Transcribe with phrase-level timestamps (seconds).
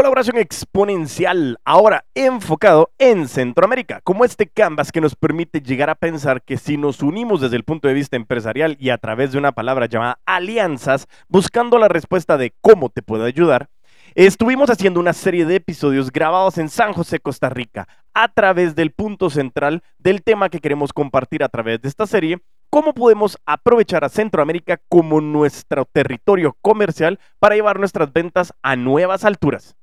[0.00, 6.40] Colaboración exponencial, ahora enfocado en Centroamérica, como este canvas que nos permite llegar a pensar
[6.40, 9.52] que si nos unimos desde el punto de vista empresarial y a través de una
[9.52, 13.68] palabra llamada alianzas, buscando la respuesta de cómo te puedo ayudar,
[14.14, 18.92] estuvimos haciendo una serie de episodios grabados en San José, Costa Rica, a través del
[18.92, 22.38] punto central del tema que queremos compartir a través de esta serie,
[22.70, 29.26] cómo podemos aprovechar a Centroamérica como nuestro territorio comercial para llevar nuestras ventas a nuevas
[29.26, 29.76] alturas.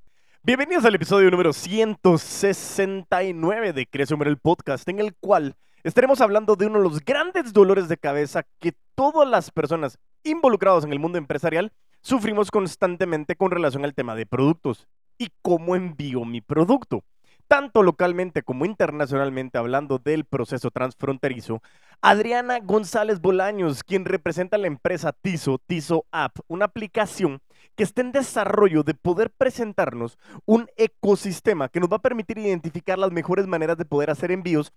[0.43, 6.67] Bienvenidos al episodio número 169 de Crecer el Podcast, en el cual estaremos hablando de
[6.67, 11.17] uno de los grandes dolores de cabeza que todas las personas involucradas en el mundo
[11.17, 17.03] empresarial sufrimos constantemente con relación al tema de productos y cómo envío mi producto.
[17.49, 21.61] Tanto localmente como internacionalmente hablando del proceso transfronterizo,
[22.01, 27.39] Adriana González Bolaños, quien representa la empresa Tiso, Tiso App, una aplicación
[27.75, 32.97] que está en desarrollo de poder presentarnos un ecosistema que nos va a permitir identificar
[32.97, 34.73] las mejores maneras de poder hacer envíos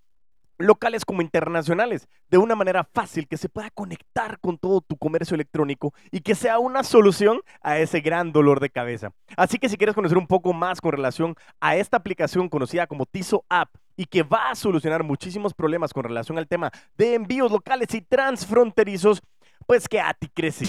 [0.61, 5.35] locales como internacionales, de una manera fácil, que se pueda conectar con todo tu comercio
[5.35, 9.13] electrónico y que sea una solución a ese gran dolor de cabeza.
[9.37, 13.07] Así que si quieres conocer un poco más con relación a esta aplicación conocida como
[13.07, 17.51] Tiso App y que va a solucionar muchísimos problemas con relación al tema de envíos
[17.51, 19.23] locales y transfronterizos,
[19.67, 20.67] pues que a ti crece.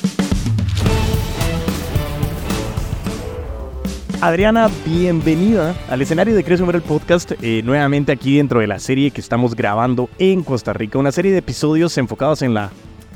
[4.21, 9.09] Adriana, bienvenida al escenario de Crece el Podcast, eh, nuevamente aquí dentro de la serie
[9.09, 12.69] que estamos grabando en Costa Rica, una serie de episodios enfocados en la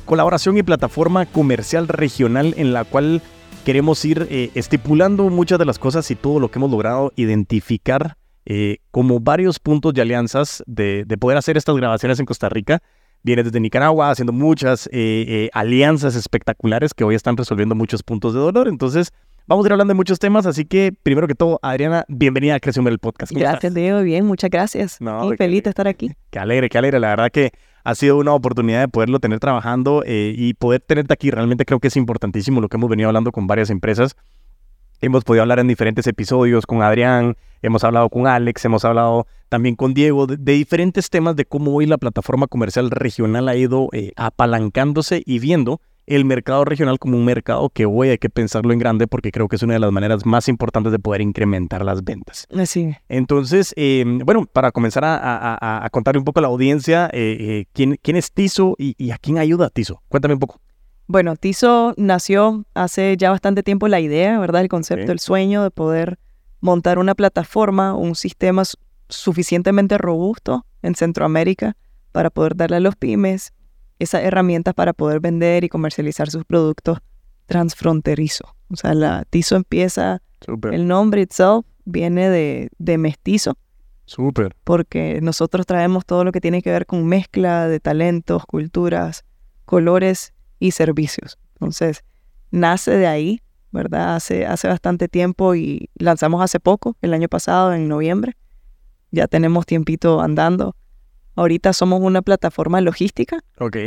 [0.06, 3.22] colaboración y plataforma comercial regional en la cual
[3.66, 8.18] queremos ir eh, estipulando muchas de las cosas y todo lo que hemos logrado identificar
[8.48, 12.82] eh, como varios puntos de alianzas de, poder hacer estas grabaciones en Costa Rica.
[13.22, 14.90] Viene desde Nicaragua haciendo muchas
[15.54, 18.68] alianzas espectaculares que hoy están resolviendo muchos puntos de dolor.
[18.68, 19.14] Entonces,
[19.48, 22.60] Vamos a ir hablando de muchos temas, así que primero que todo, Adriana, bienvenida a
[22.60, 23.32] Creación el Podcast.
[23.32, 24.02] Gracias, Diego.
[24.02, 25.00] Bien, muchas gracias.
[25.00, 26.14] Muy feliz de estar aquí.
[26.32, 27.00] Qué alegre, qué alegre.
[27.00, 27.52] La verdad que
[27.84, 31.30] ha sido una oportunidad de poderlo tener trabajando eh, y poder tenerte aquí.
[31.30, 34.16] Realmente creo que es importantísimo lo que hemos venido hablando con varias empresas.
[35.00, 39.76] Hemos podido hablar en diferentes episodios con Adrián, hemos hablado con Alex, hemos hablado también
[39.76, 44.12] con Diego de, diferentes temas de cómo hoy la plataforma comercial regional ha ido eh,
[44.16, 48.80] apalancándose y viendo el mercado regional como un mercado que hoy hay que pensarlo en
[48.80, 52.04] grande porque creo que es una de las maneras más importantes de poder incrementar las
[52.04, 52.48] ventas.
[52.56, 52.96] Así.
[53.10, 57.98] Entonces, em, bueno, para comenzar a, contar un poco a la audiencia, eh, eh, ¿quién,
[58.02, 60.02] ¿quién, es Tizo y, a quién ayuda Tizo?
[60.08, 60.60] Cuéntame un poco.
[61.08, 64.62] Bueno, Tizo nació hace ya bastante tiempo la idea, ¿verdad?
[64.62, 66.20] El concepto, el sueño de poder
[66.62, 68.64] montar una plataforma, un sistema
[69.08, 71.78] suficientemente robusto en Centroamérica
[72.12, 73.54] para poder darle a los pymes
[74.00, 77.00] esas herramientas para poder vender y comercializar sus productos
[77.46, 78.56] transfronterizo.
[78.70, 80.22] O sea, la Tizo empieza,
[80.72, 83.58] el nombre itself viene de, de mestizo.
[84.06, 84.56] Súper.
[84.64, 89.26] Porque nosotros traemos todo lo que tiene que ver con mezcla de talentos, culturas,
[89.66, 91.40] colores y servicios.
[91.54, 92.04] Entonces,
[92.52, 93.42] nace de ahí,
[93.72, 94.16] ¿verdad?
[94.16, 98.38] Hace, hace bastante tiempo y lanzamos hace poco, el año pasado, en noviembre.
[99.12, 100.76] Ya tenemos tiempito andando.
[101.36, 103.40] Ahorita somos una plataforma logística.
[103.60, 103.78] Ok.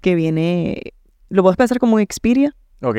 [0.00, 0.92] Que viene,
[1.28, 2.54] lo puedes pensar como un Expedia.
[2.82, 2.96] Ok.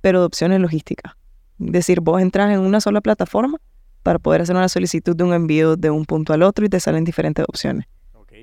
[0.00, 1.14] Pero de opciones logísticas.
[1.58, 3.58] Es decir, vos entras en una sola plataforma
[4.02, 6.80] para poder hacer una solicitud de un envío de un punto al otro y te
[6.80, 7.86] salen diferentes opciones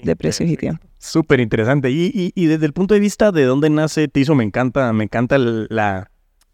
[0.03, 0.85] de precios y tiempo.
[1.00, 1.90] Súper interesante.
[1.90, 5.35] Y, y, desde el punto de vista de dónde nace Tizo, me encanta, me encanta
[5.35, 6.12] el, la,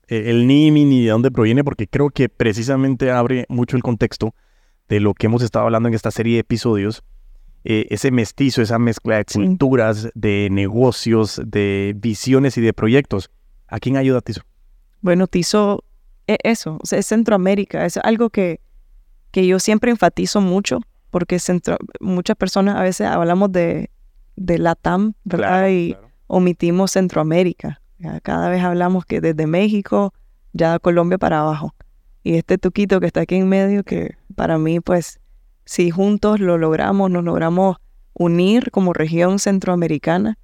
[0.08, 4.34] el naming y de dónde proviene, porque creo que precisamente abre mucho el contexto
[4.88, 7.04] de lo que hemos estado hablando en esta serie de episodios
[7.66, 13.30] eh, ese mestizo, esa mezcla de culturas, de negocios, de visiones y de proyectos.
[13.68, 14.42] ¿A quién ayuda Tizo?
[15.02, 15.84] Bueno, Tizo,
[16.28, 18.60] es eso, es Centroamérica, es algo que,
[19.32, 21.38] que yo siempre enfatizo mucho, porque
[22.00, 23.90] muchas personas a veces hablamos de,
[24.36, 25.70] de LATAM, ¿verdad?
[25.70, 25.96] y
[26.28, 27.82] omitimos Centroamérica.
[28.24, 30.14] Cada vez hablamos que desde México,
[30.52, 31.74] ya Colombia para abajo.
[32.24, 35.20] Y este tuquito que está aquí en medio, que para mí, pues,
[35.66, 37.78] si juntos lo logramos, nos logramos
[38.14, 40.38] unir como región centroamericana,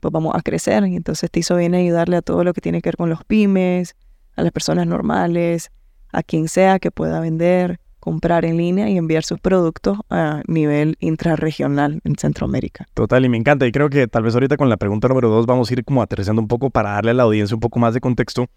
[0.00, 0.86] pues vamos a crecer.
[0.86, 3.24] Y entonces TISO viene a ayudarle a todo lo que tiene que ver con los
[3.24, 3.96] pymes,
[4.36, 5.70] a las personas normales,
[6.12, 10.96] a quien sea que pueda vender, comprar en línea y enviar sus productos a nivel
[11.00, 12.86] intrarregional en Centroamérica.
[12.94, 13.66] Total, y me encanta.
[13.66, 16.02] Y creo que tal vez ahorita con la pregunta número dos vamos a ir como
[16.02, 18.48] aterrizando un poco para darle a la audiencia un poco más de contexto.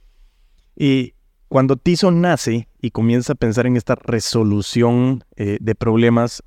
[0.76, 1.14] Y
[1.54, 6.42] cuando Tizo nace y comienza a pensar en esta resolución eh, de problemas,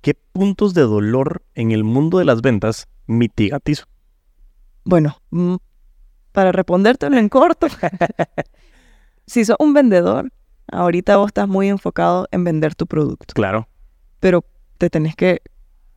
[0.00, 3.84] ¿qué puntos de dolor en el mundo de las ventas mitiga Tizo?
[4.82, 5.56] Bueno, mm,
[6.32, 7.66] para respondértelo en corto,
[9.26, 10.32] si sos un vendedor
[10.72, 13.68] Ahorita vos estás muy enfocado en vender tu producto, Claro.
[14.20, 14.42] pero
[14.78, 15.42] te tenés que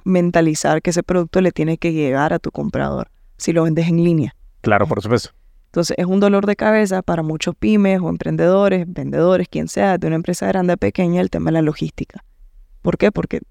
[0.03, 4.03] mentalizar que ese producto le tiene que llegar a tu comprador si lo vendes en
[4.03, 4.35] línea.
[4.59, 5.31] Claro, por supuesto.
[5.69, 10.07] Entonces es un dolor de cabeza para muchos pymes o emprendedores, vendedores, quien sea, de
[10.07, 12.25] una empresa grande o pequeña, el tema de la logística.
[12.81, 13.11] ¿Por qué?
[13.11, 13.41] Porque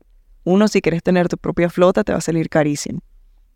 [0.42, 3.02] uno, si quieres tener tu propia flota, te va a salir carísimo.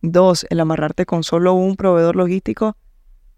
[0.00, 2.76] Dos, el amarrarte con solo un proveedor logístico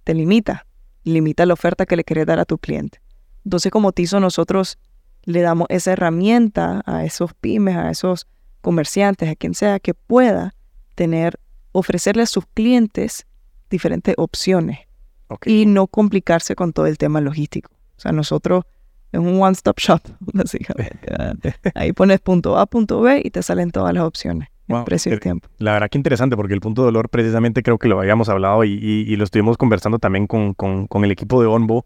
[0.05, 0.67] te limita,
[1.05, 3.01] limita la oferta que le quieres dar a tu cliente.
[3.47, 4.79] Entonces, como Tizo, nosotros
[5.23, 8.27] le damos esa herramienta a esos pymes, a esos
[8.61, 10.55] comerciantes, a quien sea, que pueda
[10.95, 11.41] tener,
[11.73, 13.27] ofrecerle a sus clientes
[13.71, 14.81] diferentes opciones
[15.29, 15.47] Ok.
[15.47, 17.71] y no complicarse con todo el tema logístico.
[17.97, 18.65] O sea, nosotros
[19.13, 21.55] es un one-stop shop, básicamente.
[21.75, 24.49] Ahí pones punto A, punto B y te salen todas las opciones.
[24.69, 25.49] El Wow, precio y el tiempo.
[25.59, 28.65] La verdad que interesante, porque el punto de dolor precisamente creo que lo habíamos hablado
[28.65, 31.85] y, y- y lo estuvimos conversando también con, con- con el equipo de Onbo,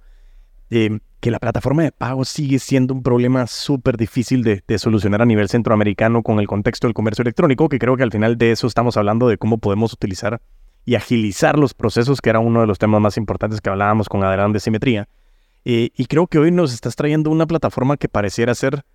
[0.71, 5.23] eh, que la plataforma de pago sigue siendo un problema súper difícil de, de solucionar
[5.23, 8.53] a nivel centroamericano con el contexto del comercio electrónico, que creo que al final de
[8.53, 10.41] eso estamos hablando de cómo podemos utilizar
[10.89, 14.25] y agilizar los procesos, que era uno de los temas más importantes que hablábamos con
[14.25, 15.07] Adrián de simetría.
[15.67, 18.87] Eh, y creo que hoy nos estás trayendo una plataforma que pareciera ser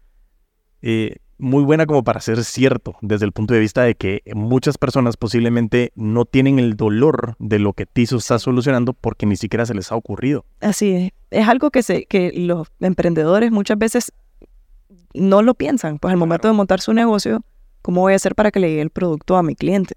[0.82, 4.80] eh, muy buena como para ser cierto, desde el punto de vista de que muchas
[4.80, 9.68] personas posiblemente no tienen el dolor de lo que Tizo está solucionando porque ni siquiera
[9.68, 10.46] se les ha ocurrido.
[10.62, 11.12] Así es.
[11.30, 14.12] Es algo que, se, que los emprendedores muchas veces
[15.14, 16.00] no lo piensan.
[16.00, 17.44] Pues al momento de montar su negocio,
[17.84, 19.94] ¿cómo voy a hacer para que le llegue el producto a mi cliente?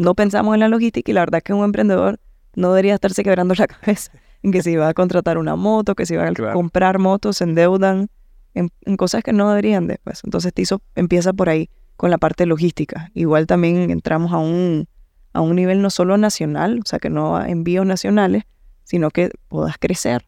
[0.00, 2.20] No pensamos en la logística y la verdad que un emprendedor
[2.56, 4.12] no debería estarse quebrando la cabeza
[4.42, 6.54] en que si va a contratar una moto, que si va a Claro.
[6.54, 8.08] comprar motos, se endeudan
[8.54, 10.22] en, en cosas que no deberían después.
[10.24, 13.10] Entonces Tizo empieza por ahí con la parte logística.
[13.14, 14.88] Igual también entramos a un,
[15.34, 18.44] a un nivel no solo nacional, o sea que no a envíos nacionales,
[18.84, 20.26] sino que puedas crecer,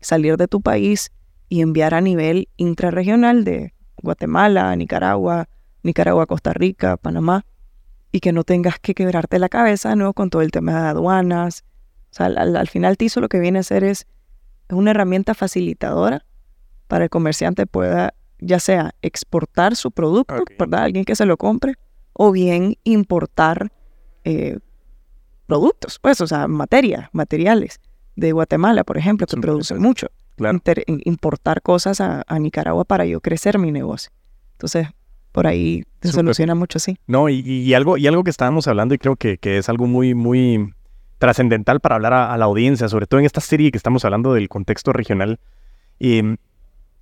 [0.00, 1.10] salir de tu país
[1.48, 3.72] y enviar a nivel intrarregional de
[4.02, 5.48] Guatemala, Nicaragua,
[5.82, 7.44] Nicaragua, Costa Rica, Panamá,
[8.14, 11.64] y que no tengas que quebrarte la cabeza nuevo con todo el tema de aduanas.
[12.12, 14.06] O sea, al, al- al final TISO lo que viene a ser es,
[14.68, 16.24] es una herramienta facilitadora
[16.86, 20.32] para el comerciante pueda ya sea exportar su producto.
[20.60, 20.84] ¿verdad?
[20.84, 21.74] Alguien que se lo compre,
[22.12, 23.72] o bien importar
[24.22, 24.60] eh,
[25.46, 27.80] productos, pues, o sea, materia, materiales
[28.14, 30.06] de Guatemala, por ejemplo, que produce mucho.
[30.36, 30.54] Claro.
[30.54, 34.12] Inter- in- importar cosas a, a Nicaragua para yo crecer mi negocio.
[34.52, 34.86] Entonces,
[35.34, 36.96] por ahí se soluciona mucho así.
[37.08, 39.86] No, y, y algo, y algo que estábamos hablando y creo que, que es algo
[39.88, 40.72] muy, muy
[41.18, 44.32] trascendental para hablar a, a la audiencia, sobre todo en esta serie que estamos hablando
[44.32, 45.40] del contexto regional.
[45.98, 46.36] eh,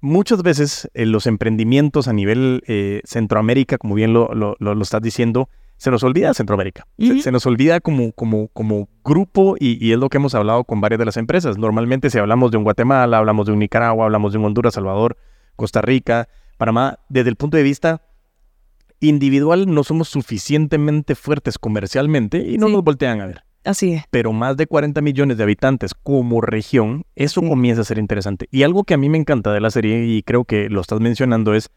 [0.00, 4.82] muchas veces eh, los emprendimientos a nivel eh, Centroamérica, como bien lo, lo- lo- lo
[4.82, 6.86] estás diciendo, se nos olvida Centroamérica.
[6.98, 10.64] Se- se, nos olvida como, como, como grupo y, y es lo que hemos hablado
[10.64, 11.58] con varias de las empresas.
[11.58, 15.16] Normalmente si hablamos de un Guatemala, hablamos de un Nicaragua, hablamos de un Honduras, Salvador,
[15.54, 18.00] Costa Rica, Panamá, desde el punto de vista
[19.06, 22.72] individual no somos suficientemente fuertes comercialmente y no Sí.
[22.72, 23.42] nos voltean a ver.
[23.64, 24.04] Así es.
[24.10, 27.48] Pero más de 40 millones de habitantes como región, eso Sí.
[27.48, 28.48] comienza a ser interesante.
[28.50, 31.00] Y algo que a mí me encanta de la serie, y creo que lo estás
[31.00, 31.70] mencionando, es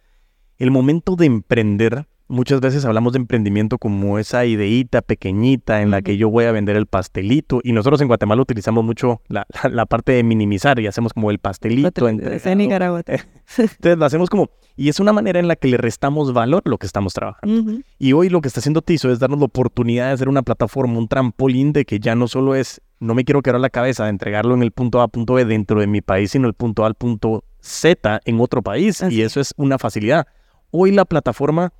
[0.58, 2.08] el momento de emprender.
[2.28, 6.52] Muchas veces hablamos de emprendimiento como esa ideita pequeñita en la que yo voy a
[6.52, 7.60] vender el pastelito.
[7.64, 11.30] Y nosotros en Guatemala utilizamos mucho la, la- la parte de minimizar y hacemos como
[11.30, 12.08] el pastelito.
[12.08, 13.04] En Nicaragua.
[13.58, 14.50] Entonces lo hacemos como...
[14.78, 17.80] Y es una manera en la que le restamos valor a lo que estamos trabajando.
[18.00, 20.98] Y hoy lo que está haciendo Tizo es darnos la oportunidad de hacer una plataforma,
[20.98, 24.10] un trampolín de que ya no solo es, no me quiero quebrar la cabeza de
[24.10, 26.84] entregarlo en el punto A, a punto B dentro de mi país, sino el punto
[26.84, 29.02] A al punto Z en otro país.
[29.02, 30.28] Así y eso es una facilidad.
[30.72, 31.72] Hoy la plataforma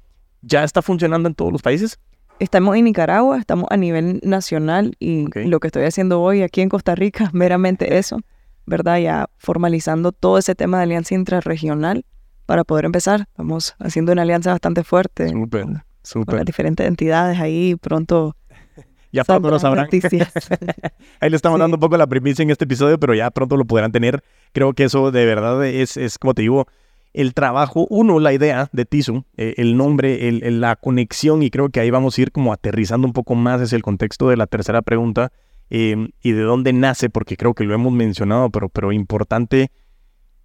[0.46, 2.00] ya está funcionando en todos los países.
[2.40, 6.70] Estamos en Nicaragua, estamos a nivel nacional y lo que estoy haciendo hoy aquí en
[6.70, 8.20] Costa Rica, meramente eso,
[8.66, 8.98] ¿verdad?
[9.00, 12.06] Ya formalizando todo ese tema de alianza intrarregional
[12.46, 13.22] para poder empezar.
[13.22, 16.36] Estamos haciendo una alianza bastante fuerte Súper, con, con súper.
[16.36, 17.76] las diferentes entidades ahí.
[17.76, 18.36] Pronto
[19.14, 19.88] Ya pronto lo sabrán.
[21.22, 21.62] Ahí le estamos Sí.
[21.62, 24.22] dando un poco la primicia en este episodio, pero ya pronto lo podrán tener.
[24.52, 26.68] Creo que eso de verdad es, es como te digo,
[27.16, 31.50] el trabajo, uno, la idea de Tizu, eh, el nombre, el- el- la conexión, y
[31.50, 34.38] creo que ahí vamos a ir como aterrizando un poco más hacia el contexto de
[34.38, 35.32] la tercera pregunta
[35.72, 39.72] eh, y de dónde nace, porque creo que lo hemos mencionado, pero, pero importante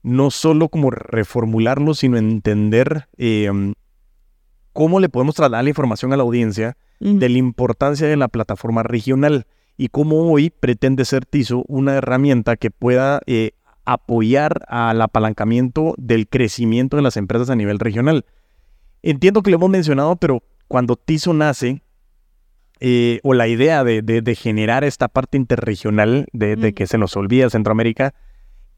[0.02, 3.50] no solo como reformularlo, sino entender eh,
[4.72, 8.82] cómo le podemos trasladar la información a la audiencia de la importancia de la plataforma
[8.82, 9.46] regional
[9.76, 13.52] y cómo hoy pretende ser TISO una herramienta que pueda eh,
[13.92, 18.24] apoyar al apalancamiento del crecimiento de las empresas a nivel regional.
[19.02, 21.82] Entiendo que lo hemos mencionado, pero cuando TISO nace,
[22.80, 26.96] eh, o la idea de, de- de generar esta parte interregional de, de que se
[26.98, 28.14] nos olvida Centroamérica,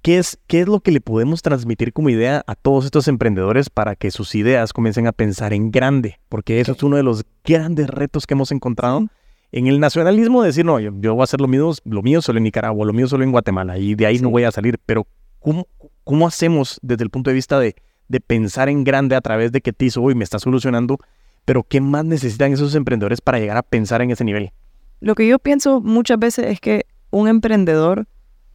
[0.02, 3.70] ¿qué es, ¿qué es lo que le podemos transmitir como idea a todos estos emprendedores
[3.70, 6.18] para que sus ideas comiencen a pensar en grande?
[6.28, 9.06] Porque eso es uno de los grandes retos que hemos encontrado.
[9.52, 12.44] En el nacionalismo, decir, no, yo, voy a hacer lo mío, lo mío solo en
[12.44, 14.78] Nicaragua, lo mío solo en Guatemala, y de ahí no voy a salir.
[14.86, 15.06] Pero,
[15.40, 15.68] ¿cómo,
[16.04, 17.76] ¿cómo hacemos desde el punto de vista de,
[18.08, 20.98] de pensar en grande a través de que Tizo hoy me está solucionando?
[21.44, 24.52] Pero, ¿qué más necesitan esos emprendedores para llegar a pensar en ese nivel?
[25.00, 28.06] Lo que yo pienso muchas veces es que un emprendedor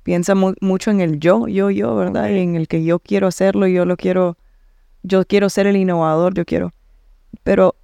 [0.02, 2.32] piensa mucho en el yo, yo, yo, ¿verdad?
[2.32, 4.38] En el que yo quiero hacerlo, yo lo quiero,
[5.04, 6.74] yo quiero ser el innovador, yo quiero.
[7.44, 7.76] Pero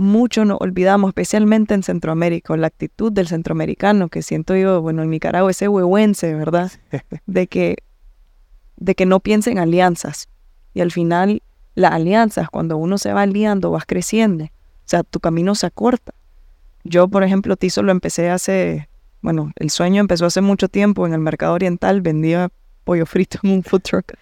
[0.00, 5.10] mucho nos olvidamos, especialmente en Centroamérica, la actitud del centroamericano, que siento yo, bueno, en
[5.10, 6.70] Nicaragua, ese huehuense, ¿verdad?
[7.26, 7.76] De que,
[8.76, 10.28] de que no piensa en alianzas.
[10.72, 11.42] Y al final,
[11.74, 14.44] las alianzas, cuando uno se va aliando, vas creciendo.
[14.44, 14.48] O
[14.86, 16.14] sea, tu camino se acorta.
[16.82, 18.88] Yo, por ejemplo, Tizo lo empecé hace
[19.22, 22.50] bueno, el sueño empezó hace mucho tiempo en el mercado oriental, vendía
[22.84, 24.14] pollo frito en un food truck.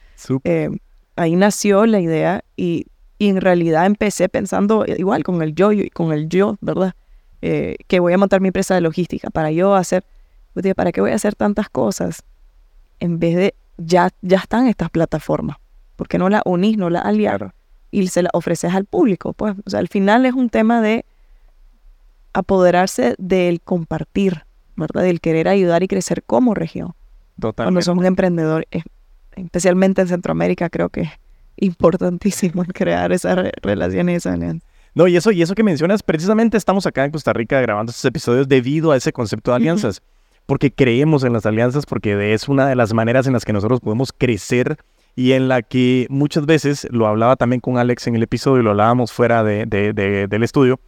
[0.45, 0.71] Eh,
[1.17, 2.87] ahí nació la idea y,
[3.19, 6.95] en realidad empecé pensando igual con el yo, y con el yo, ¿verdad?
[7.43, 10.05] Eh, que voy a montar mi empresa de logística para yo hacer,
[10.55, 12.23] pues, ¿para qué voy a hacer tantas cosas?
[13.01, 15.57] En vez de, ya, ya están estas plataformas,
[15.97, 17.41] ¿por qué no las unís, no las aliás
[17.91, 19.33] y se las ofreces al público?
[19.33, 21.05] Pues, o sea, al final es un tema de
[22.33, 24.45] apoderarse del compartir,
[24.77, 25.03] ¿verdad?
[25.03, 26.95] Del querer ayudar y crecer como región.
[27.41, 27.63] Totalmente.
[27.65, 28.67] Cuando somos un emprendedor,
[29.37, 31.09] especialmente en Centroamérica, creo que
[31.61, 34.67] importantísimo crear esas relaciones y esa alianza.
[34.95, 38.05] No, y eso, y eso que mencionas, precisamente estamos acá en Costa Rica grabando estos
[38.05, 40.03] episodios debido a ese concepto de alianzas,
[40.47, 43.81] porque creemos en las alianzas, porque es una de las maneras en las que nosotros
[43.81, 44.79] podemos crecer
[45.15, 48.71] y en la que muchas veces, lo hablaba también con Alex en el episodio, lo
[48.71, 50.81] hablábamos fuera de, del estudio,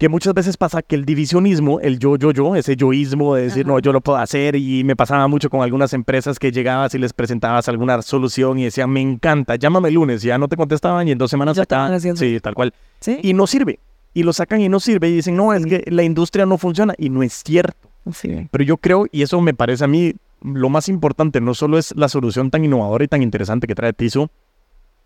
[0.00, 3.66] que muchas veces pasa que el divisionismo, el yo, yo, yo, ese yoísmo de decir,
[3.66, 6.98] no, yo lo puedo hacer, y me pasaba mucho con algunas empresas que llegabas y
[6.98, 10.56] les presentabas alguna solución y decían, me encanta, llámame el lunes, y ya no te
[10.56, 13.18] contestaban y en dos semanas ya estaban, sí, tal cual, ¿Sí?
[13.22, 13.78] y no sirve,
[14.14, 16.94] y lo sacan y no sirve, y dicen, no, es que la industria no funciona,
[16.96, 17.90] y no es cierto.
[18.10, 18.48] Sí.
[18.50, 21.94] Pero yo creo, y eso me parece a mí lo más importante, no solo es
[21.94, 24.30] la solución tan innovadora y tan interesante que trae Tizo,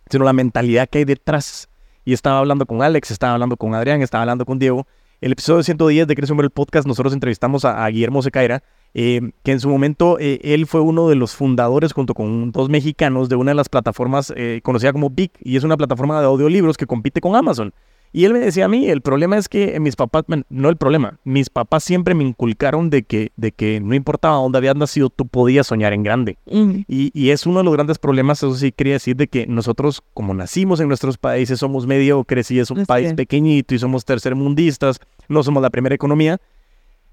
[0.08, 1.68] sino la mentalidad que hay detrás
[2.04, 4.86] y estaba hablando con Alex, estaba hablando con Adrián, estaba hablando con Diego.
[5.20, 9.52] El episodio 110 de Crece Hombre el Podcast, nosotros entrevistamos a, Guillermo Secaira, eh, que
[9.52, 13.36] en su momento eh, él fue uno de los fundadores junto con dos mexicanos de
[13.36, 16.86] una de las plataformas eh, conocida como Big, y es una plataforma de audiolibros que
[16.86, 17.72] compite con Amazon.
[18.16, 21.18] Y él me decía a mí, el problema es que mis papás, no el problema,
[21.24, 25.26] mis papás siempre me inculcaron de que, de que no importaba dónde habías nacido, tú
[25.26, 26.38] podías soñar en grande.
[26.46, 30.00] y, y, es uno de los grandes problemas, eso sí quería decir, de que nosotros,
[30.14, 35.00] como nacimos en nuestros países, somos mediocres y es un país pequeñito y somos tercermundistas,
[35.28, 36.40] no somos la primera economía.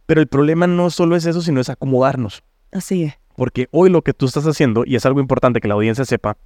[0.05, 2.43] Pero el problema no solo es eso, sino es acomodarnos.
[2.71, 3.13] Así es.
[3.35, 6.37] Porque hoy lo que tú estás haciendo, y es algo importante que la audiencia sepa,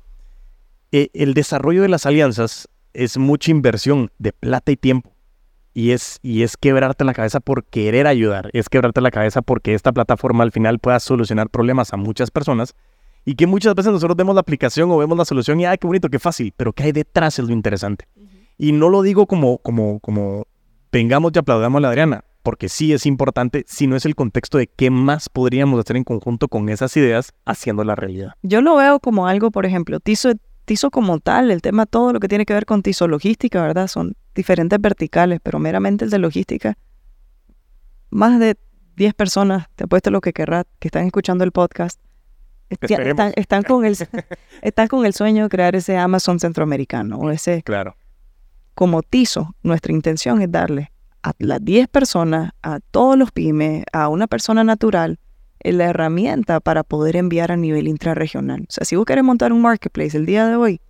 [0.94, 5.12] eh, el desarrollo de las alianzas es mucha inversión de plata y tiempo.
[5.74, 9.74] Y es, y es quebrarte la cabeza por querer ayudar, es quebrarte la cabeza porque
[9.74, 12.76] esta plataforma al final pueda solucionar problemas a muchas personas
[13.26, 15.88] y que muchas veces nosotros vemos la aplicación o vemos la solución y ¡ay, qué
[15.88, 16.54] bonito, qué fácil!
[16.56, 18.08] Pero ¿qué hay detrás es lo interesante.
[18.58, 20.48] Y no lo digo como, como, como
[20.92, 24.68] vengamos y aplaudamos a la Adriana, porque sí es importante, sino es el contexto de
[24.68, 28.34] qué más podríamos hacer en conjunto con esas ideas haciendo la realidad.
[28.44, 30.32] Yo lo veo como algo, por ejemplo, Tizo
[30.66, 33.88] TISO como tal, el tema todo lo que tiene que ver con TISO logística, ¿verdad?
[33.88, 36.78] Son diferentes verticales, pero meramente el de logística,
[38.10, 38.58] más de
[38.96, 42.00] 10 personas, te apuesto lo que querrás, que están escuchando el podcast,
[42.70, 43.96] están, con el,
[44.62, 47.62] están con el sueño de crear ese Amazon centroamericano o ese...
[47.64, 47.96] Claro.
[48.74, 50.92] Como TISO, nuestra intención es darle
[51.24, 55.20] a las 10 personas, a todos los pymes, a una persona natural,
[55.74, 58.62] la herramienta para poder enviar a nivel intrarregional.
[58.62, 60.82] O sea, si vos querés montar un marketplace el día de hoy,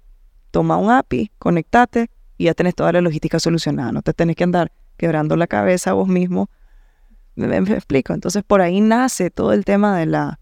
[0.51, 3.91] toma un API, conectate y ya tenés toda la logística solucionada.
[3.91, 6.49] No te tenés que andar quebrando la cabeza vos mismo.
[7.35, 8.13] Me, explico.
[8.13, 10.39] Entonces, por ahí nace todo el tema de la,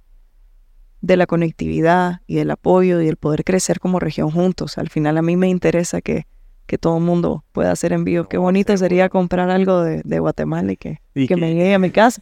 [1.01, 4.77] de la conectividad y del apoyo y el poder crecer como región juntos.
[4.77, 6.27] Al final, a mí me interesa que,
[6.65, 8.27] que todo el mundo pueda hacer envíos.
[8.27, 12.21] Qué bonito sería comprar algo de, Guatemala y que, que me llegue a mi casa.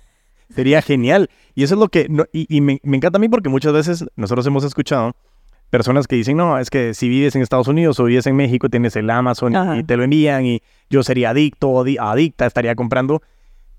[0.53, 1.29] Sería genial.
[1.55, 4.63] Y eso es lo que, y, me, encanta a mí porque muchas veces nosotros hemos
[4.63, 5.15] escuchado
[5.69, 8.69] personas que dicen, no, es que si vives en Estados Unidos o vives en México,
[8.69, 13.21] tienes el Amazon y te lo envían y yo sería adicto o adicta, estaría comprando.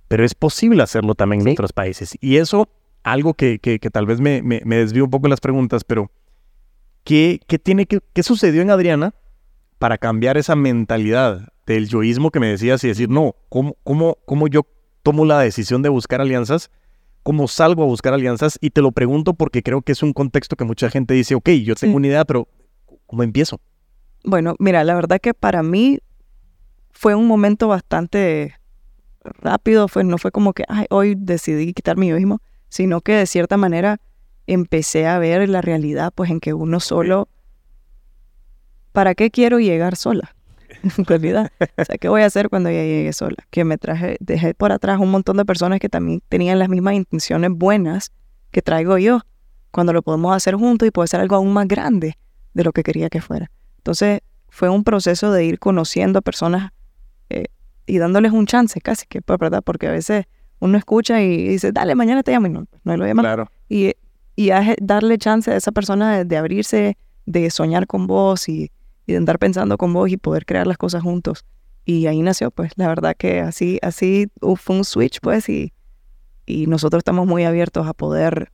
[0.08, 2.16] Pero es posible hacerlo también en otros países.
[2.20, 2.68] Y eso,
[3.02, 6.10] algo que, que, tal vez me, me, desvío un poco las preguntas, pero
[7.04, 9.14] ¿qué, qué tiene que, ¿qué sucedió en Adriana
[9.78, 14.48] para cambiar esa mentalidad del yoísmo que me decías y decir, no, ¿cómo, cómo, cómo
[14.48, 14.62] yo
[15.02, 16.70] tomo la decisión de buscar alianzas
[17.22, 20.56] cómo salgo a buscar alianzas y te lo pregunto porque creo que es un contexto
[20.56, 22.48] que mucha gente dice, ok, yo tengo una idea, pero
[23.06, 23.60] ¿cómo empiezo?
[24.24, 26.00] Bueno, mira, la verdad que para mí
[26.90, 28.54] fue un momento bastante
[29.22, 33.26] rápido, fue, no fue como que Ay, hoy decidí quitar mi mismo, sino que de
[33.26, 34.00] cierta manera
[34.46, 37.28] empecé a ver la realidad, pues en que uno solo,
[38.92, 40.34] ¿para qué quiero llegar sola?
[41.06, 41.50] realidad.
[41.76, 43.36] O sea, ¿qué voy a hacer cuando ya llegue sola?
[43.50, 46.94] Que me traje, dejé por atrás un montón de personas que también tenían las mismas
[46.94, 48.12] intenciones buenas
[48.50, 49.20] que traigo yo,
[49.70, 52.18] cuando lo podemos hacer juntos y puede ser algo aún más grande
[52.54, 53.50] de lo que quería que fuera.
[53.78, 56.72] Entonces, fue un proceso de ir conociendo a personas
[57.30, 57.46] eh,
[57.86, 59.62] y dándoles un chance, casi que, pues, ¿verdad?
[59.64, 60.26] Porque a veces
[60.60, 63.22] uno escucha y dice, dale, mañana te llamo y no, no lo llama.
[63.22, 63.50] Claro.
[63.68, 63.94] Y,
[64.36, 64.50] y
[64.80, 68.70] darle chance a esa persona de abrirse, de soñar con vos y,
[69.06, 71.44] y de andar pensando con vos y poder crear las cosas juntos.
[71.84, 75.72] Y ahí nació, pues, la verdad que así, así fue un switch, pues, y,
[76.46, 78.52] y nosotros estamos muy abiertos a poder,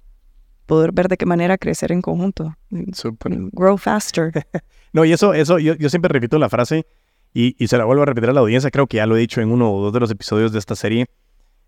[0.66, 2.56] poder ver de qué manera crecer en conjunto.
[2.94, 3.36] Super.
[3.52, 4.32] Grow faster.
[4.92, 6.86] no, y eso, eso, yo, yo siempre repito la frase
[7.34, 9.20] y, y, se la vuelvo a repetir a la audiencia, creo que ya lo he
[9.20, 11.06] dicho en uno o dos de los episodios de esta serie.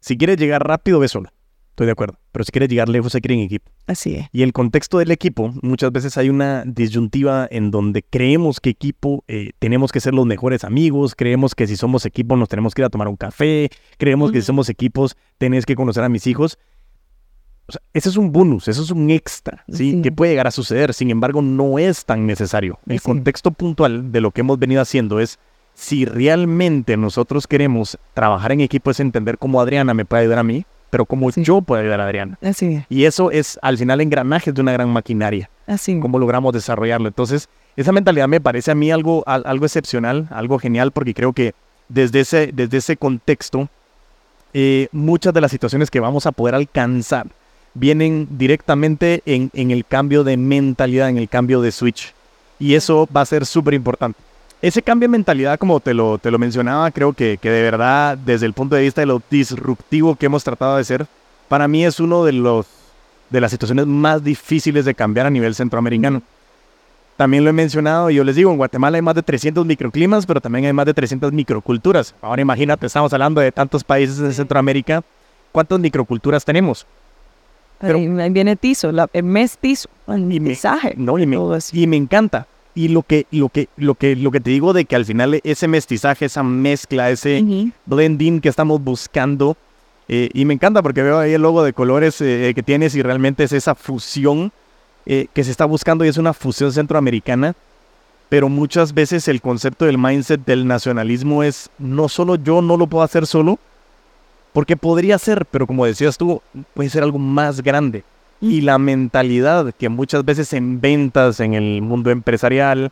[0.00, 1.32] Si quieres llegar rápido, ve sola.
[1.70, 2.18] Estoy de acuerdo.
[2.32, 3.70] Pero si quieres llegar lejos, hay que ir en equipo.
[3.86, 4.26] Así es.
[4.32, 9.24] Y el contexto del equipo, muchas veces hay una disyuntiva en donde creemos que equipo
[9.28, 12.82] eh, tenemos que ser los mejores amigos, creemos que si somos equipo nos tenemos que
[12.82, 16.26] ir a tomar un café, creemos que si somos equipos tenés que conocer a mis
[16.26, 16.58] hijos.
[17.66, 20.02] O sea, ese es un bonus, eso es un extra, ¿sí?
[20.02, 22.80] Que puede llegar a suceder, sin embargo, no es tan necesario.
[22.86, 25.38] El contexto puntual de lo que hemos venido haciendo es
[25.74, 30.42] si realmente nosotros queremos trabajar en equipo, es entender cómo Adriana me puede ayudar a
[30.42, 32.38] mí, pero como yo puedo ayudar a Adriana.
[32.42, 32.84] Así es.
[32.88, 35.48] Y eso es al final engranajes de una gran maquinaria.
[35.66, 37.08] Así Cómo logramos desarrollarlo.
[37.08, 41.54] Entonces, esa mentalidad me parece a mí algo, algo excepcional, algo genial, porque creo que
[41.88, 43.68] desde ese, desde ese contexto,
[44.52, 47.28] eh, muchas de las situaciones que vamos a poder alcanzar
[47.72, 52.12] vienen directamente en, en el cambio de mentalidad, en el cambio de switch.
[52.58, 54.18] Y eso va a ser súper importante
[54.62, 58.18] ese cambio de mentalidad, como te lo, te lo mencionaba, creo que, que de verdad,
[58.18, 61.06] desde el punto de vista de lo disruptivo que hemos tratado de ser,
[61.48, 62.66] para mí es uno de los
[63.30, 66.20] de las situaciones más difíciles de cambiar a nivel centroamericano.
[67.16, 70.26] También lo he mencionado y yo les digo, en Guatemala hay más de 300 microclimas,
[70.26, 72.14] pero también hay más de 300 microculturas.
[72.22, 75.02] Ahora imagínate, estamos hablando de tantos países de Centroamérica,
[75.52, 76.86] ¿cuántas microculturas tenemos?
[77.78, 80.28] Pero, ahí viene tizo, la, el mestizo, el.
[80.96, 81.22] No, y
[81.72, 84.84] y me encanta, y lo que, lo que, lo que, lo que te digo de
[84.84, 89.56] que al final ese mestizaje, esa mezcla, ese blending que estamos buscando,
[90.08, 92.96] eh, y me encanta porque veo ahí el logo de colores eh, eh, que tienes
[92.96, 94.52] y realmente es esa fusión
[95.06, 97.56] que se está buscando y es una fusión centroamericana.
[98.28, 102.86] Pero muchas veces el concepto del mindset del nacionalismo es no solo yo no lo
[102.86, 103.58] puedo hacer solo,
[104.52, 106.40] porque podría ser, pero como decías tú,
[106.74, 108.04] puede ser algo más grande
[108.40, 112.90] y la mentalidad que muchas veces en ventas, en el mundo empresarial,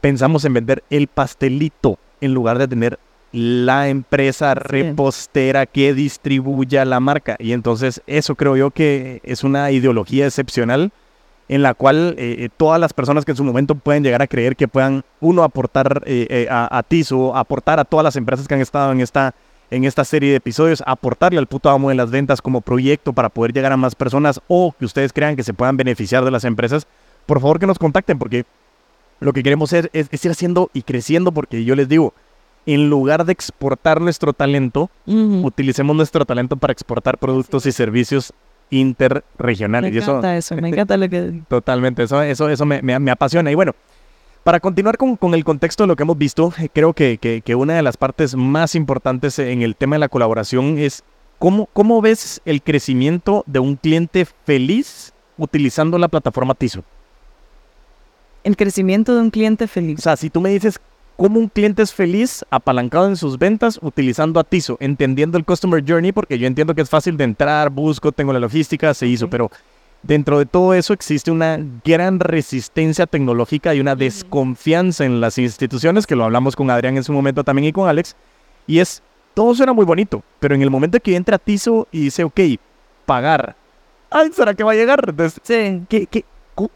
[0.00, 2.98] pensamos en vender el pastelito en lugar de tener
[3.32, 7.36] la empresa repostera que distribuya la marca.
[7.38, 10.92] Y entonces eso creo yo que es una ideología excepcional
[11.48, 14.26] en la cual eh, eh, todas las personas que en su momento pueden llegar a
[14.26, 18.54] creer que puedan, uno, aportar eh, a, a TISO, aportar a todas las empresas que
[18.54, 19.34] han estado en esta
[19.70, 23.28] en esta serie de episodios, aportarle al puto amo de las ventas como proyecto para
[23.28, 26.44] poder llegar a más personas o que ustedes crean que se puedan beneficiar de las
[26.44, 26.86] empresas,
[27.26, 28.44] por favor que nos contacten porque
[29.20, 32.14] lo que queremos hacer es, ir haciendo y creciendo porque yo les digo,
[32.66, 38.32] en lugar de exportar nuestro talento, utilicemos nuestro talento para exportar productos y servicios
[38.70, 39.92] interregionales.
[39.92, 41.40] Me encanta eso, me encanta lo que...
[41.48, 43.50] Totalmente, eso, eso, eso me, me apasiona.
[43.50, 43.74] Y bueno,
[44.48, 47.82] para continuar con, el contexto de lo que hemos visto, eh, creo que, una de
[47.82, 51.04] las partes más importantes en el tema de la colaboración es
[51.38, 56.82] cómo, cómo ves el crecimiento de un cliente feliz utilizando la plataforma Tizo.
[58.42, 59.98] El crecimiento de un cliente feliz.
[59.98, 60.80] O sea, si tú me dices
[61.18, 65.84] cómo un cliente es feliz apalancado en sus ventas utilizando a Tizo, entendiendo el Customer
[65.86, 69.28] Journey, porque yo entiendo que es fácil de entrar, busco, tengo la logística, se hizo,
[69.28, 69.50] pero
[70.02, 76.06] Dentro de todo eso existe una gran resistencia tecnológica y una desconfianza en las instituciones,
[76.06, 78.14] que lo hablamos con Adrián en su momento también y con Alex,
[78.66, 79.02] y es,
[79.34, 82.40] todo suena muy bonito, pero en el momento que entra Tizo y dice, ok,
[83.06, 83.56] pagar,
[84.10, 85.14] ay, ¿será que va a llegar?
[85.42, 85.82] sí.
[85.88, 86.24] ¿qué,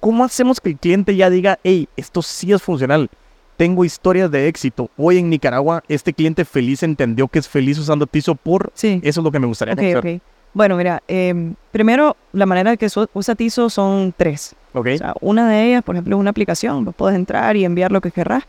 [0.00, 3.08] cómo hacemos que el cliente ya diga, hey, esto sí es funcional?
[3.56, 4.90] Tengo historias de éxito.
[4.96, 8.72] Hoy en Nicaragua, este cliente feliz entendió que es feliz usando Tizo por...
[8.74, 9.00] Sí.
[9.04, 10.20] Eso es lo que me gustaría okay,
[10.54, 14.54] bueno, mira, em, primero, la manera que usa Tizo son tres.
[14.74, 14.94] Okay.
[14.94, 16.84] O sea, una de ellas, por ejemplo, es una aplicación.
[16.84, 18.44] Vos puedes entrar y enviar lo que querrás.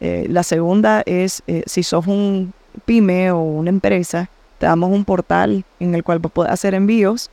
[0.00, 2.52] Eh, la segunda es, eh, si sos un
[2.84, 4.28] pyme o una empresa,
[4.58, 7.30] te damos un portal en el cual vos podés hacer envíos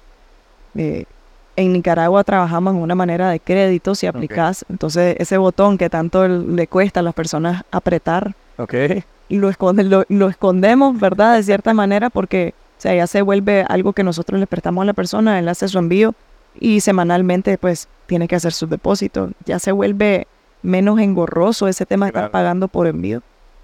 [0.76, 1.06] eh,
[1.58, 4.64] en Nicaragua trabajamos en una manera de crédito si aplicas.
[4.70, 8.74] Entonces, ese botón que tanto le cuesta a las personas apretar, Ok.
[9.30, 11.36] lo, esconde- lo, lo escondemos, ¿verdad?
[11.36, 14.94] De cierta manera, porque sea, ya se vuelve algo que nosotros le prestamos a la
[14.94, 16.16] persona, él hace su envío
[16.60, 19.30] y semanalmente, pues, tiene que hacer su depósito.
[19.46, 20.28] Ya se vuelve
[20.64, 23.22] menos engorroso ese tema de estar pagando por envío.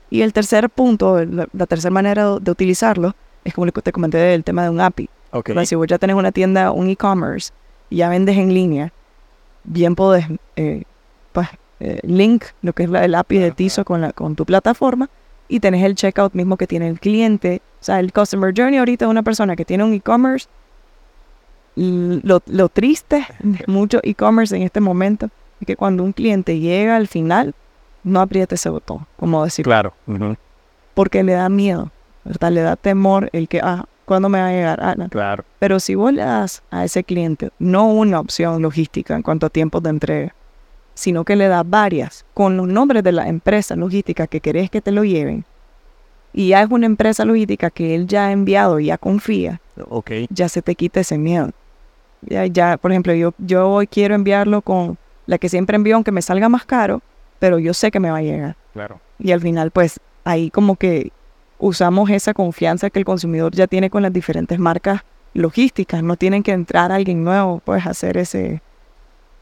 [0.09, 4.43] Y el tercer punto, la, la tercera manera de utilizarlo, es como te comenté del
[4.43, 5.09] tema de un API.
[5.65, 7.51] Si vos ya tenés una tienda, un e-commerce,
[7.89, 8.91] y ya vendes en línea,
[9.63, 10.25] bien podés
[10.55, 10.83] eh,
[11.31, 11.47] pues,
[11.79, 13.51] eh, link lo que es la, el API de.
[13.51, 15.09] Tizo con, la, con tu plataforma
[15.47, 17.61] y tenés el checkout mismo que tiene el cliente.
[17.79, 20.47] O sea, el customer journey ahorita de una persona que tiene un e-commerce,
[21.75, 25.29] lo, lo triste de mucho e-commerce en este momento
[25.61, 27.53] es que cuando un cliente llega al final,
[28.03, 29.93] no aprieta ese botón, como decir, Claro.
[30.93, 31.91] Porque le da miedo,
[32.23, 32.51] ¿verdad?
[32.51, 34.79] Le da temor el que, ah, ¿cuándo me va a llegar?
[34.81, 35.09] Ah, no.
[35.09, 35.43] Claro.
[35.59, 39.49] Pero si vos le das a ese cliente no una opción logística en cuanto a
[39.49, 40.35] tiempos de entrega,
[40.97, 44.81] sino que le das varias con los nombres de la empresa logística que querés que
[44.81, 45.45] te lo lleven,
[46.33, 50.11] y ya es una empresa logística que él ya ha enviado y ya confía, Ok.
[50.29, 51.51] ya se te quita ese miedo.
[52.21, 56.11] Ya, ya, por ejemplo, yo, yo hoy quiero enviarlo con la que siempre envío, aunque
[56.11, 57.01] me salga más caro,
[57.39, 58.55] pero yo sé que me va a llegar.
[58.73, 58.99] Claro.
[59.19, 61.11] Y al final, pues, ahí como que
[61.59, 65.01] usamos esa confianza que el consumidor ya tiene con las diferentes marcas
[65.33, 66.01] logísticas.
[66.01, 68.61] No tienen que entrar alguien nuevo, pues, a hacer ese...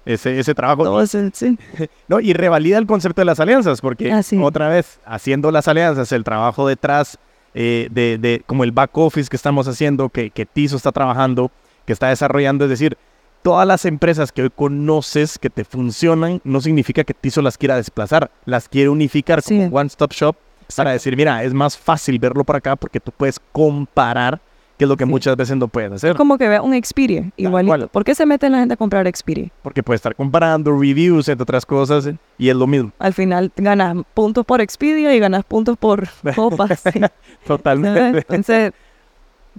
[0.06, 0.84] Ese, ese trabajo.
[0.84, 1.58] Todo ese sí.
[2.08, 4.38] No, y revalida el concepto de las alianzas, porque Ah, sí.
[4.42, 7.18] otra vez, haciendo las alianzas, el trabajo detrás
[7.56, 11.50] eh, de, de- como el back office que estamos haciendo, que, que Tizo está trabajando,
[11.86, 12.98] que está desarrollando, es decir,
[13.42, 17.76] todas las empresas que hoy conoces que te funcionan, no significa que Tizo las quiera
[17.78, 19.58] desplazar, las quiere unificar Sí.
[19.58, 20.36] como one stop shop
[20.76, 24.42] para decir, mira, es más fácil verlo por acá porque tú puedes comparar,
[24.78, 25.10] que es lo que Sí.
[25.10, 27.70] muchas veces no puedes hacer, Como que vea un Xperia, igualito.
[27.78, 27.88] cual.
[27.90, 29.50] ¿Por qué se mete la gente a comprar Xperia?
[29.62, 33.98] porque puedes estar comparando reviews, entre otras cosas, y es lo mismo, Al final ganas
[34.14, 36.84] puntos por Expedia y ganas puntos por copas.
[36.92, 37.00] sí.
[37.48, 38.20] totalmente.
[38.20, 38.74] Entonces,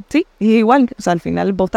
[0.09, 1.71] sí, y igual, o sea, al final vos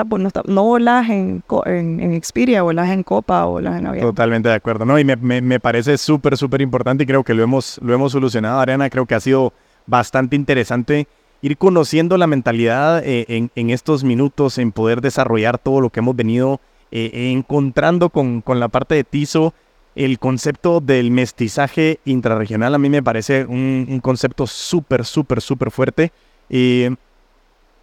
[0.45, 4.06] no, volás en, en, en Xperia, volás en Copa o volás en avión.
[4.06, 4.99] Totalmente de acuerdo, ¿no?
[4.99, 8.12] Y me, me- me parece súper, súper importante y creo que lo hemos, lo hemos
[8.12, 8.89] solucionado, Ariana.
[8.89, 9.54] Creo que ha sido
[9.88, 11.08] bastante interesante
[11.41, 15.99] ir conociendo la mentalidad eh, en, en estos minutos, en poder desarrollar todo lo que
[15.99, 16.60] hemos venido
[16.91, 19.54] eh, encontrando con, con la parte de Tizo.
[19.95, 25.71] El concepto del mestizaje intrarregional a mí me parece un, un concepto súper, súper, súper
[25.71, 26.12] fuerte.
[26.49, 26.95] Eh,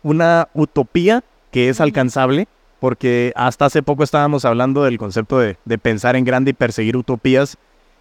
[0.02, 2.48] una utopía que es alcanzable,
[2.80, 6.96] porque hasta hace poco estábamos hablando del concepto de, de pensar en grande y perseguir
[6.96, 7.56] utopías,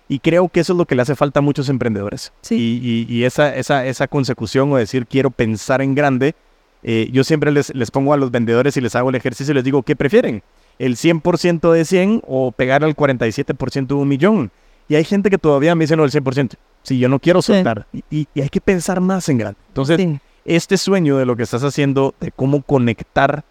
[0.07, 2.31] y creo que eso es lo que le hace falta a muchos emprendedores.
[2.41, 2.55] Sí.
[2.55, 6.35] Y, y- y esa, esa, esa consecución o decir quiero pensar en grande,
[6.83, 9.55] eh, yo siempre les, les pongo a los vendedores y les hago el ejercicio y
[9.55, 10.43] les digo, ¿qué prefieren?
[10.77, 14.51] ¿El 100% de 100 o pegar al 47% de un millón?
[14.87, 16.53] Y hay gente que todavía me dice no, el 100%.
[16.83, 17.87] Si yo no quiero soltar.
[17.91, 19.57] Y, y- y hay que pensar más en grande.
[19.69, 20.19] Entonces, Sí.
[20.45, 23.43] este sueño de lo que estás haciendo, de cómo conectar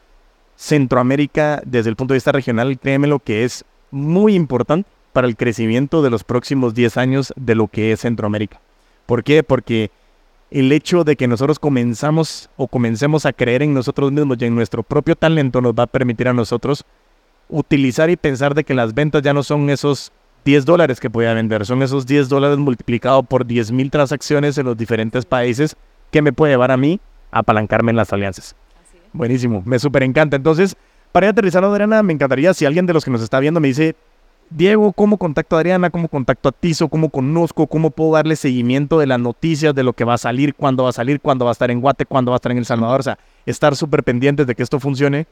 [0.57, 5.37] Centroamérica desde el punto de vista regional, créeme lo que es muy importante para el
[5.37, 8.61] crecimiento de los próximos 10 años de lo que es Centroamérica.
[9.07, 9.45] ¿Por qué?
[9.45, 9.93] Porque
[10.51, 14.57] el hecho de que nosotros comenzamos o comencemos a creer en nosotros mismos y en
[14.57, 16.85] nuestro propio talento nos va a permitir a nosotros
[17.49, 20.11] utilizar y pensar de que las ventas ya no son esos
[20.45, 24.67] 10 dólares que podía vender, son esos 10 dólares multiplicados por 10 mil transacciones en
[24.67, 25.77] los diferentes países
[26.11, 27.01] que me puede llevar a mí
[27.31, 28.57] a apalancarme en las alianzas.
[29.13, 30.35] Buenísimo, me súper encanta.
[30.35, 30.77] Entonces,
[31.13, 33.69] para ir aterrizando, Adriana, me encantaría si alguien de los que nos está viendo me
[33.69, 33.95] dice,
[34.57, 35.91] Diego, ¿cómo contacto a Adriana?
[35.91, 36.89] ¿Cómo contacto a Tizo?
[36.89, 37.67] ¿Cómo conozco?
[37.67, 40.91] ¿Cómo puedo darle seguimiento de las noticias, de lo que va a salir, cuándo va
[40.91, 43.01] a salir, cuándo va a estar en Guate, cuándo va a estar en El Salvador?
[43.01, 45.27] O sea, estar súper pendientes de que esto funcione.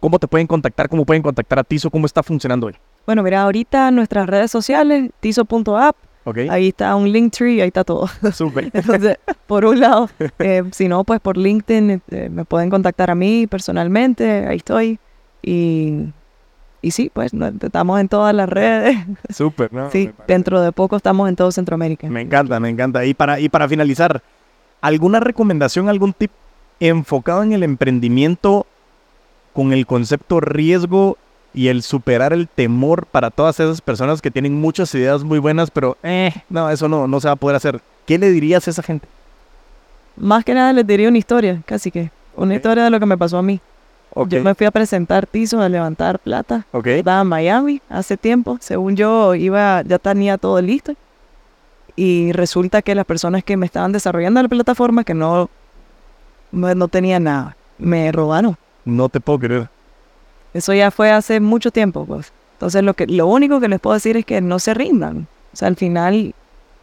[0.00, 0.88] ¿Cómo te pueden contactar?
[0.88, 1.90] ¿Cómo pueden contactar a Tizo?
[1.90, 2.76] ¿Cómo está funcionando hoy?
[3.04, 6.38] Bueno, mira, ahorita nuestras redes sociales, tizo.app, ¿Ok?
[6.48, 8.08] ahí está un link tree, ahí está todo.
[8.32, 8.70] Súper.
[8.72, 10.08] Entonces, por un lado,
[10.38, 14.98] eh, si no, pues por LinkedIn eh, me pueden contactar a mí personalmente, ahí estoy.
[15.42, 16.06] Y,
[16.82, 18.96] y sí, pues no- estamos en todas las redes.
[19.30, 19.90] Súper, ¿no?
[19.90, 22.08] Sí, dentro de poco estamos en todo Centroamérica.
[22.08, 23.04] Me encanta, me encanta.
[23.04, 24.22] Y para, y para finalizar,
[24.80, 26.30] ¿alguna recomendación, algún tip
[26.80, 28.66] enfocado en el emprendimiento
[29.52, 31.18] con el concepto riesgo
[31.54, 35.70] y el superar el temor para todas esas personas que tienen muchas ideas muy buenas,
[35.72, 37.80] pero eh, no, eso no, no se va a poder hacer?
[38.06, 39.08] ¿Qué le dirías a esa gente?
[40.16, 42.10] Más que nada les diría una historia, casi que.
[42.36, 43.60] Una historia de lo que me pasó a mí.
[44.14, 46.66] Yo me fui a presentar Tizo a levantar plata.
[46.72, 48.58] ok, Estaba en Miami hace tiempo.
[48.60, 50.94] Según yo, iba, ya tenía todo listo.
[51.94, 55.50] Y resulta que las personas que me estaban desarrollando la plataforma, que no,
[56.52, 58.56] no, no tenían nada, me robaron.
[58.84, 59.68] no te puedo creer.
[60.54, 62.32] Eso ya fue hace mucho tiempo, pues.
[62.54, 65.28] Entonces, lo, que, lo único que les puedo decir es que no se rindan.
[65.52, 66.34] O sea, al final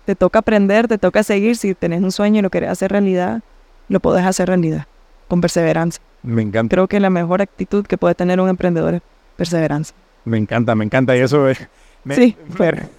[0.05, 1.57] te toca aprender, te toca seguir.
[1.57, 3.41] Si tenés un sueño y lo querés hacer realidad,
[3.89, 4.85] lo podés hacer realidad,
[5.27, 6.01] con perseverancia.
[6.23, 6.73] Me encanta.
[6.73, 9.01] Creo que la mejor actitud que puede tener un emprendedor es
[9.37, 9.95] perseverancia.
[10.25, 11.15] Me encanta, me encanta.
[11.15, 11.59] Y eso es...
[12.03, 12.35] me- Sí.
[12.59, 12.71] me-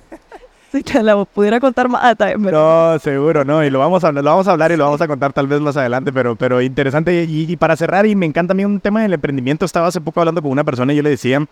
[0.72, 4.24] Si te la pudiera contar más pero- No, seguro, no, y lo vamos a hablar,
[4.24, 6.60] lo vamos a hablar y lo vamos a contar tal vez más adelante, pero, pero
[6.60, 7.24] interesante.
[7.24, 10.00] Y, y para cerrar, y me encanta a mí un tema del emprendimiento, estaba hace
[10.00, 11.46] poco hablando con una persona y yo le decía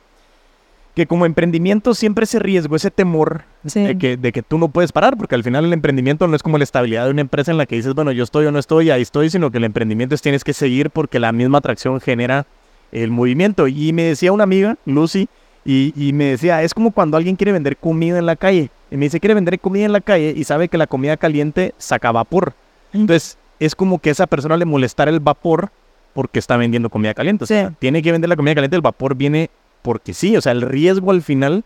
[0.94, 3.80] que como emprendimiento siempre ese riesgo, ese temor Sí.
[3.82, 6.42] de, que, de que tú no puedes parar, porque al final el emprendimiento no es
[6.42, 8.58] como la estabilidad de una empresa en la que dices, bueno, yo estoy o no
[8.58, 12.00] estoy, ahí estoy, sino que el emprendimiento es tienes que seguir porque la misma atracción
[12.00, 12.46] genera
[12.92, 13.66] el movimiento.
[13.66, 15.28] Y me decía una amiga, Lucy,
[15.64, 18.70] y, y me decía, es como cuando alguien quiere vender comida en la calle.
[18.90, 21.74] Y me dice, quiere vender comida en la calle y sabe que la comida caliente
[21.78, 22.52] saca vapor.
[22.92, 25.70] Entonces, es como que a esa persona le molestara el vapor
[26.12, 27.42] porque está vendiendo comida caliente.
[27.44, 27.74] O sea, Sí.
[27.80, 29.50] tiene que vender la comida caliente, el vapor viene
[29.84, 30.34] porque sí.
[30.36, 31.62] O sea, el riesgo al final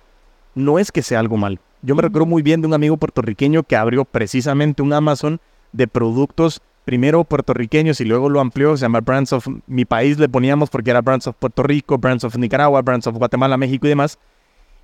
[0.56, 1.58] no es que sea algo malo.
[1.82, 5.86] Yo me recuerdo muy bien de un amigo puertorriqueño que abrió precisamente un Amazon de
[5.86, 10.68] productos, primero puertorriqueños y luego lo amplió, se llama Brands of mi país, le poníamos
[10.68, 14.18] porque era Brands of Puerto Rico, Brands of Nicaragua, Brands of Guatemala, México y demás.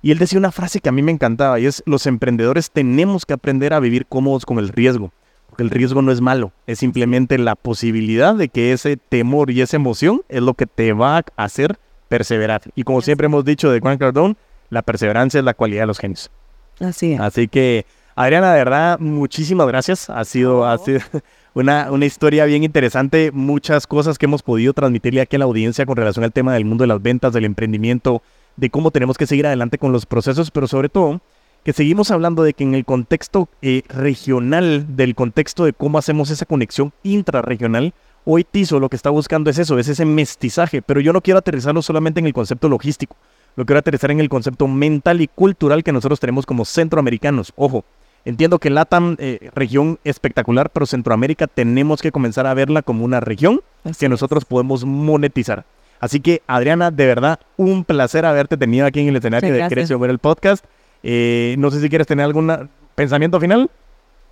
[0.01, 3.25] Y él decía una frase que a mí me encantaba y es, los emprendedores tenemos
[3.25, 5.11] que aprender a vivir cómodos con el riesgo,
[5.49, 9.59] porque el riesgo no es malo, es simplemente la posibilidad de que ese temor y
[9.59, 11.77] esa emoción es lo que te va a hacer
[12.15, 12.61] perseverar.
[12.75, 14.37] Y como siempre hemos dicho de Grant Cardone,
[14.69, 16.31] la perseverancia es la cualidad de los genios.
[16.79, 17.19] Así es.
[17.19, 20.09] Así que, Adriana, de verdad, muchísimas gracias.
[20.09, 21.01] Ha sido, ha sido
[21.53, 25.85] una, una historia bien interesante, muchas cosas que hemos podido transmitirle aquí a la audiencia
[25.85, 28.21] con relación al tema del mundo de las ventas, del emprendimiento,
[28.55, 31.19] de cómo tenemos que seguir adelante con los procesos, pero sobre todo
[31.65, 36.29] que seguimos hablando de que en el contexto eh, regional, del contexto de cómo hacemos
[36.29, 37.93] esa conexión intrarregional,
[38.25, 41.37] hoy Tizo lo que está buscando es eso, es ese mestizaje, pero yo no quiero
[41.39, 43.15] aterrizarlo solamente en el concepto logístico,
[43.55, 47.53] lo quiero aterrizar en el concepto mental y cultural que nosotros tenemos como centroamericanos.
[47.55, 47.85] Ojo,
[48.25, 53.19] entiendo que LATAM, eh, región espectacular, pero Centroamérica tenemos que comenzar a verla como una
[53.21, 54.09] región Así que es.
[54.09, 55.63] nosotros podemos monetizar.
[56.01, 59.67] Así que, Adriana, de verdad, un placer haberte tenido aquí en el escenario Sí, de.
[59.69, 60.65] Crecio Ver el Podcast.
[61.03, 63.69] Eh, no sé si quieres tener algún pensamiento final.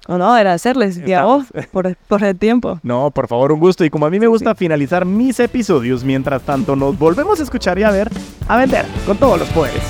[0.08, 2.80] O no, agradecerles y a vos por, por el tiempo.
[2.84, 3.86] No, por favor, un gusto.
[3.86, 7.80] Y como a mí me gusta finalizar mis episodios, mientras tanto nos volvemos a escuchar
[7.80, 8.10] y a ver,
[8.48, 9.84] a vender con todos los poderes.